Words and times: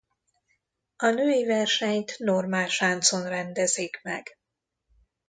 A 0.97 1.09
női 1.09 1.45
versenyt 1.45 2.17
normálsáncon 2.19 3.27
rendezik 3.29 3.99
meg. 4.03 4.39